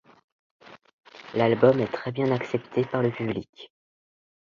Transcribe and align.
L'album 1.35 1.79
est 1.79 1.85
très 1.91 2.11
bien 2.11 2.31
accepté 2.31 2.83
par 2.85 3.03
le 3.03 3.11
public. 3.11 3.71